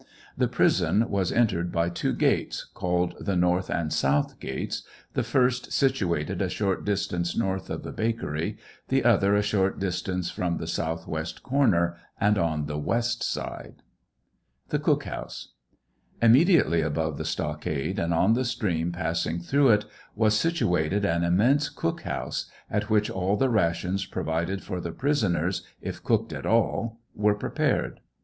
The 0.35 0.47
prison 0.47 1.07
was 1.11 1.31
entered 1.31 1.71
by 1.71 1.89
two 1.89 2.15
gates, 2.15 2.65
called 2.73 3.13
the 3.19 3.35
north 3.35 3.69
and 3.69 3.93
south 3.93 4.39
gates, 4.39 4.81
the 5.13 5.21
first 5.21 5.71
situated 5.71 6.41
a 6.41 6.49
short 6.49 6.83
distance 6.83 7.37
north 7.37 7.69
of 7.69 7.83
the 7.83 7.91
bakery, 7.91 8.57
the 8.87 9.03
other 9.05 9.35
a 9.35 9.43
short 9.43 9.77
distance 9.77 10.31
from 10.31 10.57
the 10.57 10.65
southwest 10.65 11.43
corner 11.43 11.97
and 12.19 12.39
on 12.39 12.65
the 12.65 12.79
west 12.79 13.21
side. 13.21 13.83
THE 14.69 14.79
COOK 14.79 15.03
HOUSU. 15.03 15.49
Immediately 16.19 16.81
above 16.81 17.19
the 17.19 17.23
stockade, 17.23 17.99
and 17.99 18.11
on 18.11 18.33
the 18.33 18.43
stream 18.43 18.91
passing 18.91 19.37
through 19.39 19.69
it, 19.69 19.85
was 20.15 20.35
situated 20.35 21.05
an 21.05 21.23
immense 21.23 21.69
cook 21.69 22.01
house, 22.01 22.49
at 22.71 22.89
which 22.89 23.11
all 23.11 23.37
the 23.37 23.51
rations 23.51 24.07
provided 24.07 24.63
for 24.63 24.81
the 24.81 24.91
pris 24.93 25.21
oners, 25.23 25.61
if 25.79 26.03
cooked 26.03 26.33
at 26.33 26.47
all, 26.47 26.99
were 27.13 27.35
prepared. 27.35 27.99